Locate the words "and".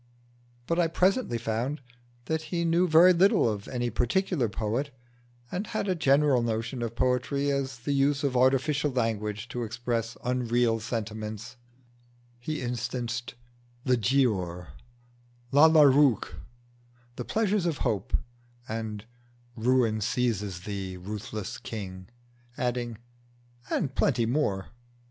5.51-5.67, 18.67-19.05, 23.69-23.93